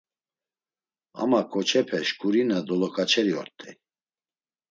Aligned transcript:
Ama 1.21 1.41
ǩoçepe 1.51 1.99
şǩurina 2.07 2.59
doloǩaçeri 2.67 3.33
ort̆ey. 3.41 3.75